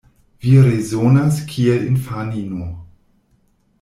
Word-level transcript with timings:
Vi 0.45 0.53
rezonas 0.67 1.37
kiel 1.51 1.85
infanino. 1.91 2.71